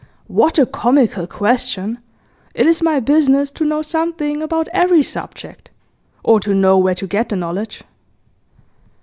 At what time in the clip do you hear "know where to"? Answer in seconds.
6.55-7.05